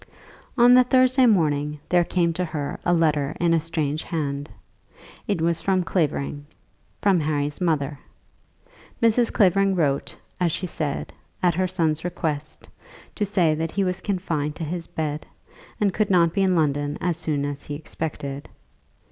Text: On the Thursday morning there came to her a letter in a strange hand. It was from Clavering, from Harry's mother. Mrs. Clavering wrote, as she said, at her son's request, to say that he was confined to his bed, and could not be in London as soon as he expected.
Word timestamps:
On 0.57 0.73
the 0.73 0.83
Thursday 0.83 1.27
morning 1.27 1.79
there 1.89 2.03
came 2.03 2.33
to 2.33 2.43
her 2.43 2.79
a 2.83 2.91
letter 2.91 3.35
in 3.39 3.53
a 3.53 3.59
strange 3.59 4.01
hand. 4.01 4.49
It 5.27 5.41
was 5.43 5.61
from 5.61 5.83
Clavering, 5.83 6.47
from 7.03 7.19
Harry's 7.19 7.61
mother. 7.61 7.99
Mrs. 8.99 9.31
Clavering 9.31 9.75
wrote, 9.75 10.17
as 10.39 10.51
she 10.51 10.65
said, 10.65 11.13
at 11.43 11.53
her 11.53 11.67
son's 11.67 12.03
request, 12.03 12.67
to 13.13 13.27
say 13.27 13.53
that 13.53 13.69
he 13.69 13.83
was 13.83 14.01
confined 14.01 14.55
to 14.55 14.63
his 14.63 14.87
bed, 14.87 15.27
and 15.79 15.93
could 15.93 16.09
not 16.09 16.33
be 16.33 16.41
in 16.41 16.55
London 16.55 16.97
as 16.99 17.15
soon 17.15 17.45
as 17.45 17.61
he 17.65 17.75
expected. 17.75 18.49